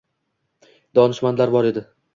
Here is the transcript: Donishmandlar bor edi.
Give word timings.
Donishmandlar 1.01 1.57
bor 1.59 1.73
edi. 1.75 1.87